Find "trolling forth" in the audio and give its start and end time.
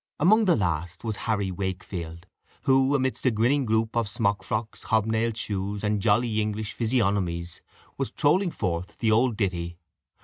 8.09-8.97